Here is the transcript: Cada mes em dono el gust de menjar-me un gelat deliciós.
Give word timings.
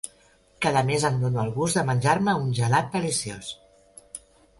Cada 0.65 0.81
mes 0.85 1.03
em 1.09 1.19
dono 1.23 1.41
el 1.43 1.51
gust 1.57 1.79
de 1.79 1.83
menjar-me 1.89 2.35
un 2.45 2.47
gelat 2.61 2.89
deliciós. 2.97 3.53